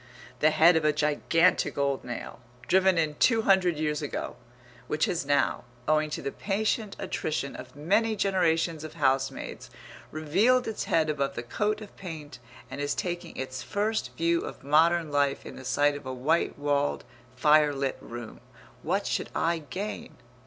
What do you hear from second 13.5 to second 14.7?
first view of